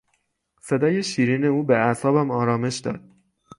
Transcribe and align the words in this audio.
صدای 0.61 1.03
شیرین 1.03 1.45
او 1.45 1.63
به 1.63 1.77
اعصابم 1.77 2.31
آرامش 2.31 2.77
داد. 2.77 3.01